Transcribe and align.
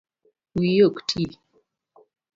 Wiyi 0.57 0.81
ok 0.89 0.97
ti 1.07 1.23